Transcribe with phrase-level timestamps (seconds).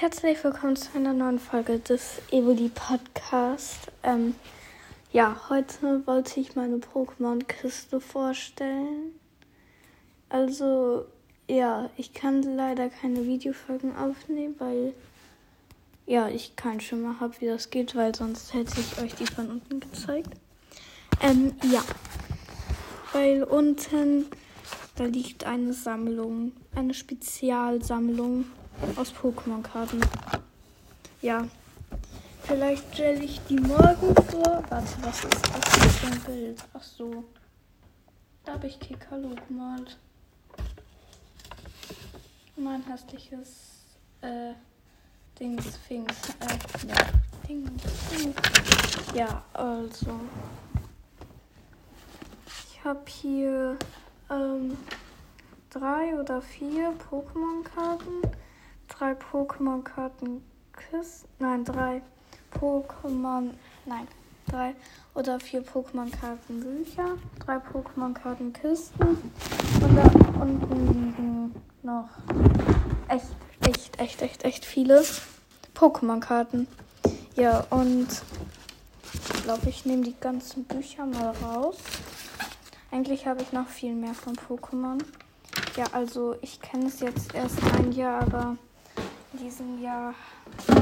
[0.00, 3.92] Herzlich willkommen zu einer neuen Folge des Evoli Podcast.
[4.02, 4.34] Ähm,
[5.12, 9.12] ja, heute wollte ich meine Pokémon-Kiste vorstellen.
[10.30, 11.04] Also,
[11.50, 14.94] ja, ich kann leider keine Videofolgen aufnehmen, weil
[16.06, 19.50] ja, ich keinen Schimmer habe, wie das geht, weil sonst hätte ich euch die von
[19.50, 20.30] unten gezeigt.
[21.20, 21.84] Ähm, ja.
[23.12, 24.24] Weil unten
[24.96, 28.46] da liegt eine Sammlung, eine Spezialsammlung
[28.96, 30.00] aus Pokémon-Karten.
[31.22, 31.46] Ja.
[32.42, 34.64] Vielleicht stelle ich die morgen vor.
[34.68, 36.64] Warte, was ist das für ein Bild?
[36.74, 37.24] Ach so.
[38.44, 39.98] Da habe ich Kekalo gemalt.
[42.56, 43.84] Mein hässliches
[44.22, 44.54] äh,
[45.38, 46.30] Dings, Fings.
[46.40, 46.94] Äh, ja.
[47.48, 47.70] Ding,
[48.10, 48.34] Ding.
[49.14, 50.20] Ja, also.
[52.46, 53.76] Ich habe hier
[54.30, 54.76] ähm,
[55.68, 58.22] drei oder vier Pokémon-Karten
[59.00, 61.28] drei Pokémon-Karten Kisten.
[61.38, 62.02] Nein, drei
[62.52, 63.54] Pokémon.
[63.86, 64.06] Nein,
[64.46, 64.74] drei
[65.14, 67.16] oder vier Pokémon-Karten Bücher.
[67.38, 69.16] Drei Pokémon-Karten Kisten.
[69.80, 70.02] Und da
[70.38, 72.10] unten liegen noch
[73.08, 73.24] echt,
[73.66, 75.02] echt, echt, echt, echt viele
[75.74, 76.66] Pokémon-Karten.
[77.36, 78.08] Ja, und
[79.14, 81.78] ich glaube, ich nehme die ganzen Bücher mal raus.
[82.90, 85.02] Eigentlich habe ich noch viel mehr von Pokémon.
[85.76, 88.56] Ja, also ich kenne es jetzt erst ein Jahr, aber
[89.32, 90.14] in diesem Jahr,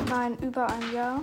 [0.08, 1.22] nein, über ein Jahr.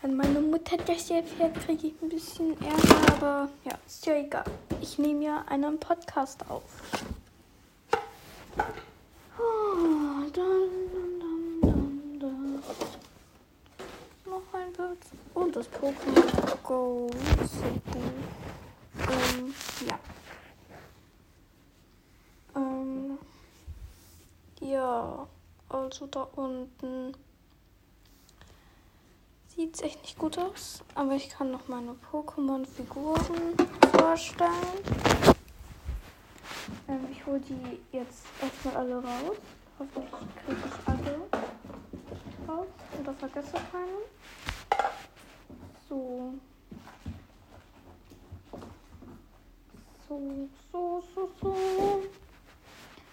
[0.00, 4.44] Wenn meine Mutter das hört, kriege ich ein bisschen Ärger, aber ja, ist ja egal.
[4.80, 6.62] Ich nehme ja einen Podcast auf.
[9.38, 10.68] Oh, dann,
[11.60, 12.62] dann, dann,
[14.24, 14.98] Noch ein Bild.
[15.34, 17.10] Und das Pokémon Go.
[19.10, 19.54] Ähm,
[19.86, 19.98] ja.
[24.60, 25.26] Ja,
[26.00, 27.12] also da unten
[29.48, 30.84] sieht echt nicht gut aus.
[30.94, 33.56] Aber ich kann noch meine Pokémon-Figuren
[33.96, 34.52] vorstellen.
[36.86, 39.36] Ähm, ich hole die jetzt erstmal alle raus.
[39.80, 40.12] Hoffentlich
[40.46, 41.18] kriege ich alle
[42.46, 42.66] raus.
[43.00, 44.04] Oder vergesse keinen.
[45.88, 46.34] So.
[50.08, 52.02] So, so, so, so.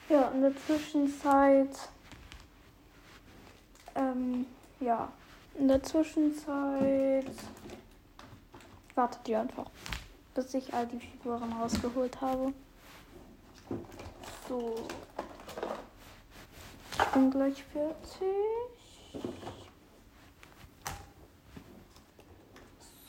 [0.08, 1.95] Ja, in der Zwischenzeit.
[4.86, 5.12] Ja.
[5.56, 7.26] In der Zwischenzeit.
[8.94, 9.66] Wartet ihr einfach,
[10.36, 12.54] bis ich all die Figuren rausgeholt habe.
[14.48, 14.76] So.
[16.92, 19.26] Ich bin gleich fertig.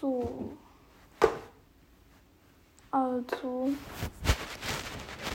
[0.01, 0.57] So.
[2.91, 3.69] Also.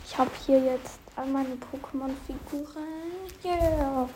[0.06, 3.30] Ich habe hier jetzt all meine Pokémon-Figuren.
[3.44, 4.09] Yeah.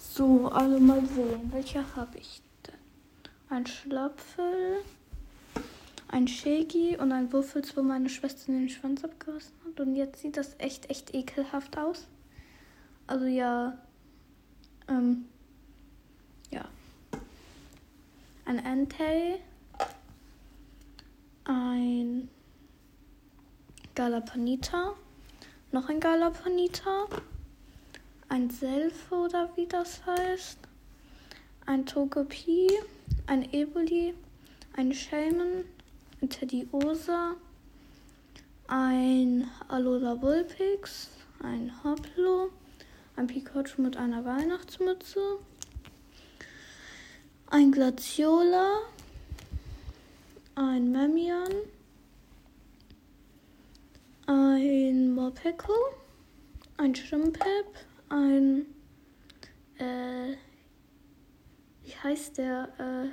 [0.00, 1.52] So, alle mal sehen.
[1.52, 2.74] Welche habe ich denn?
[3.50, 4.78] Ein Schlapfel,
[6.08, 9.78] ein Shaggy und ein Würfels, wo meine Schwester den Schwanz abgerissen hat.
[9.78, 12.06] Und jetzt sieht das echt, echt ekelhaft aus.
[13.06, 13.76] Also ja,
[14.88, 15.26] ähm,
[16.50, 16.64] ja.
[18.46, 19.38] Ein Entei,
[21.44, 22.30] ein
[23.94, 24.94] Galapanita
[25.72, 27.06] noch ein Galapanita,
[28.30, 30.58] ein Selfe oder wie das heißt,
[31.66, 32.68] ein Togepi,
[33.26, 34.14] ein Eboli,
[34.76, 35.64] ein Shaman,
[36.22, 37.34] ein Teddy-Osa,
[38.68, 41.10] ein Alola Vulpix,
[41.42, 42.50] ein Hoplo,
[43.16, 45.38] ein Pikachu mit einer Weihnachtsmütze,
[47.50, 48.78] ein Glaciola,
[50.54, 51.52] ein Memian,
[54.26, 55.74] ein Morpeko,
[56.76, 58.66] ein Schimpep, ein,
[59.78, 60.36] äh,
[61.82, 63.08] wie heißt der, äh,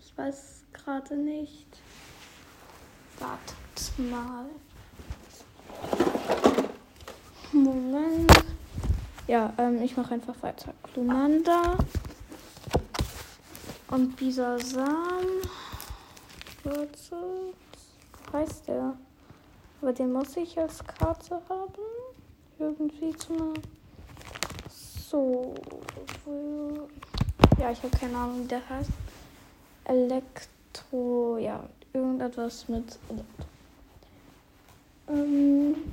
[0.00, 1.66] ich weiß gerade nicht.
[3.18, 4.46] Wartet mal.
[7.52, 8.32] Moment.
[9.26, 10.74] Ja, ähm, ich mache einfach weiter.
[10.92, 11.76] Glumanda
[13.88, 15.26] und Bisasam.
[16.64, 17.12] Was
[18.32, 18.96] heißt der?
[19.80, 21.95] Aber den muss ich als Karte haben.
[22.58, 23.52] Irgendwie zu einer.
[24.70, 25.54] So.
[27.58, 28.90] Ja, ich habe keine Ahnung, wie der heißt.
[29.84, 31.38] Elektro.
[31.38, 31.62] Ja,
[31.92, 32.98] irgendetwas mit.
[35.08, 35.92] Ähm.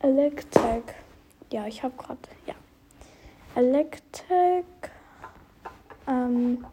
[0.00, 0.94] Electek.
[1.52, 2.18] Ja, ich habe gerade.
[2.46, 2.54] Ja.
[3.54, 4.64] Electek.
[6.06, 6.64] Ähm.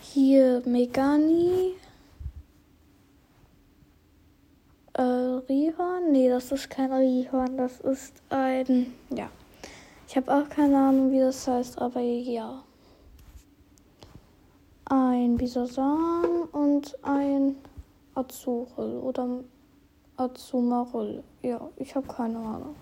[0.00, 1.74] Hier Megani.
[5.48, 6.12] Rihorn.
[6.12, 7.56] Nee, das ist kein Rihorn.
[7.56, 8.94] Das ist ein.
[9.10, 9.30] Ja.
[10.06, 12.62] Ich habe auch keine Ahnung, wie das heißt, aber ja.
[14.86, 17.56] Ein Bisasam und ein
[18.14, 19.44] Azurel oder
[20.16, 21.22] Azumarel.
[21.42, 22.74] Ja, ich habe keine Ahnung.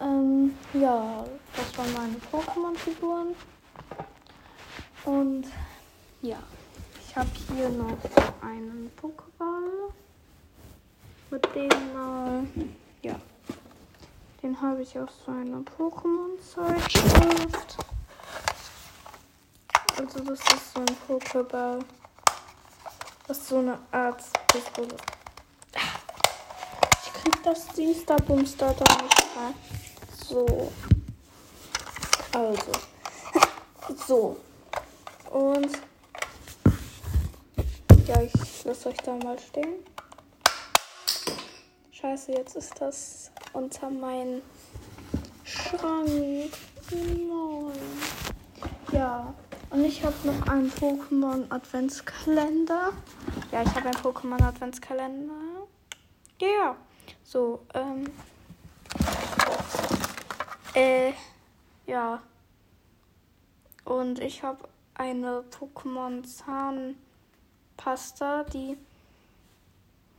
[0.00, 1.24] Ähm, ja,
[1.56, 3.34] das waren meine Pokémon-Figuren.
[5.04, 5.44] Und
[6.22, 6.38] ja,
[7.06, 7.96] ich habe hier noch
[8.42, 9.55] einen Pokéball.
[11.28, 12.46] Mit dem mal,
[13.02, 13.16] ja,
[14.42, 17.76] den habe ich aus so einer Pokémon-Zeitschrift.
[19.98, 21.80] Also das ist so ein Pokéball.
[23.26, 24.96] Das ist so eine Art Pistole.
[27.02, 29.54] Ich krieg das Dienstag-Bumster da nicht rein.
[30.28, 30.70] So.
[32.32, 32.72] Also.
[34.06, 34.36] So.
[35.30, 35.70] Und
[38.06, 39.84] ja, ich lasse euch da mal stehen.
[42.06, 44.40] Scheiße, jetzt ist das unter meinen
[45.42, 46.08] Schrank.
[46.92, 47.72] Nein.
[48.92, 49.34] Ja,
[49.70, 52.92] und ich habe noch einen Pokémon Adventskalender.
[53.50, 55.66] Ja, ich habe einen Pokémon Adventskalender.
[56.40, 56.76] Ja, yeah.
[57.24, 58.08] so, ähm.
[60.74, 61.12] Äh,
[61.88, 62.22] ja.
[63.84, 66.94] Und ich habe eine Pokémon Zahnpasta,
[68.44, 68.78] die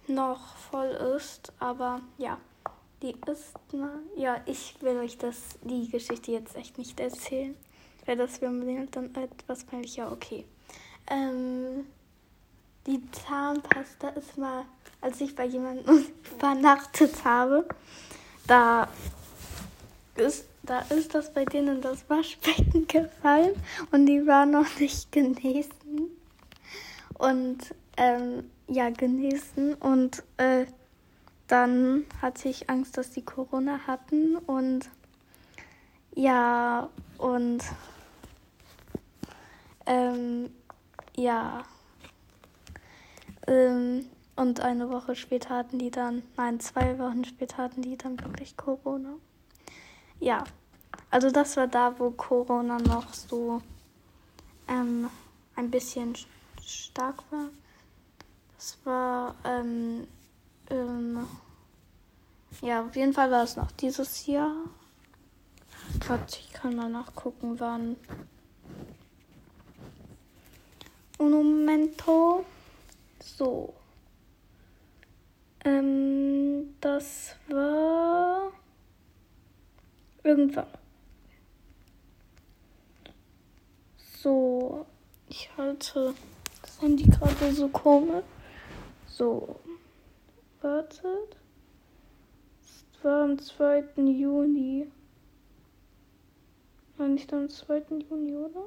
[0.09, 2.37] noch voll ist, aber ja,
[3.01, 7.55] die ist, na, ja, ich will euch das, die Geschichte jetzt echt nicht erzählen,
[8.05, 10.45] weil das wäre dann etwas peinlich, ja, okay.
[11.09, 11.85] Ähm,
[12.85, 14.65] die Zahnpasta ist mal,
[15.01, 17.67] als ich bei jemandem übernachtet habe,
[18.47, 18.87] da
[20.15, 23.53] ist, da ist das bei denen das Waschbecken gefallen
[23.91, 26.17] und die war noch nicht genesen.
[27.17, 29.73] Und ähm, ja, genesen.
[29.75, 30.65] Und äh,
[31.47, 34.37] dann hatte ich Angst, dass die Corona hatten.
[34.37, 34.89] Und
[36.15, 37.63] ja, und
[39.85, 40.49] ähm,
[41.15, 41.63] ja.
[43.47, 44.05] Ähm,
[44.35, 48.55] und eine Woche später hatten die dann, nein, zwei Wochen später hatten die dann wirklich
[48.55, 49.13] Corona.
[50.19, 50.43] Ja,
[51.09, 53.61] also das war da, wo Corona noch so
[54.67, 55.09] ähm,
[55.55, 56.15] ein bisschen
[56.61, 57.49] stark war.
[58.57, 60.07] Das war, ähm,
[60.71, 61.27] ähm,
[62.61, 64.55] ja, auf jeden Fall war es noch dieses Jahr.
[66.07, 67.95] Gott, ich kann mal nachgucken, wann.
[71.19, 72.45] Un momento.
[73.19, 73.75] So.
[75.63, 78.51] Ähm, das war
[80.23, 80.65] irgendwann.
[84.19, 84.85] So,
[85.29, 86.15] ich halte
[86.63, 88.23] das Handy gerade so komisch.
[89.17, 89.55] So,
[90.61, 91.37] wartet.
[92.61, 93.83] Es war am 2.
[93.95, 94.91] Juni.
[96.97, 97.81] War nicht am 2.
[98.07, 98.65] Juni, oder?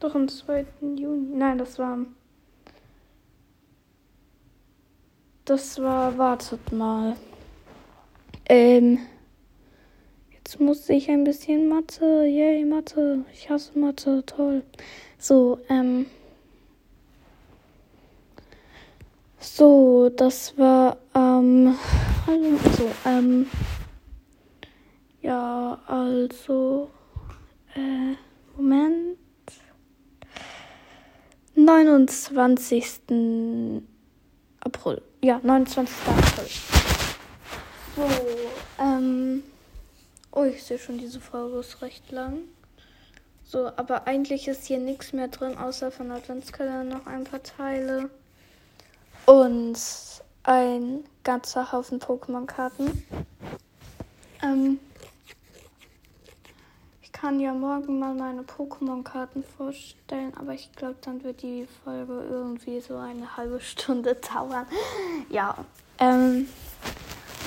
[0.00, 0.64] Doch am 2.
[0.80, 1.36] Juni.
[1.36, 2.16] Nein, das war am.
[5.44, 7.18] Das war, wartet mal.
[8.46, 9.00] Ähm.
[10.30, 12.24] Jetzt musste ich ein bisschen Mathe.
[12.24, 13.26] Yay, Mathe.
[13.30, 14.24] Ich hasse Mathe.
[14.24, 14.62] Toll.
[15.18, 16.06] So, ähm.
[19.38, 21.76] So, das war, ähm.
[22.26, 23.46] Also, ähm.
[25.22, 26.90] Ja, also.
[27.74, 28.14] Äh,
[28.56, 29.18] Moment.
[31.54, 33.00] 29.
[34.60, 35.02] April.
[35.22, 35.96] Ja, 29.
[36.06, 36.46] April.
[37.96, 39.42] So, ähm.
[40.32, 42.40] Oh, ich sehe schon, diese Folge ist recht lang.
[43.42, 48.10] So, aber eigentlich ist hier nichts mehr drin, außer von Adventskalender noch ein paar Teile.
[49.26, 49.78] Und
[50.44, 53.06] ein ganzer Haufen Pokémon-Karten.
[54.42, 54.78] Ähm,
[57.02, 62.24] ich kann ja morgen mal meine Pokémon-Karten vorstellen, aber ich glaube, dann wird die Folge
[62.30, 64.66] irgendwie so eine halbe Stunde dauern.
[65.28, 65.56] Ja,
[65.98, 66.48] ähm,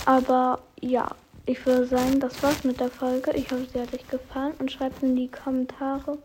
[0.06, 1.08] aber ja.
[1.46, 3.32] Ich würde sagen, das war's mit der Folge.
[3.32, 6.20] Ich hoffe, sie hat euch gefallen und schreibt in die Kommentare,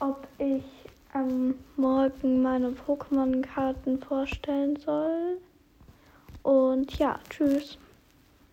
[0.00, 0.64] ob ich
[1.14, 5.38] ähm, morgen meine Pokémon-Karten vorstellen soll.
[6.42, 7.78] Und ja, tschüss.